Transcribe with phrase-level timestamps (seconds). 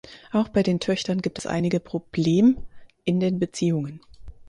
[0.31, 2.57] Auch bei den Töchtern gibt es einige Problem
[3.05, 4.01] in den Beziehungen.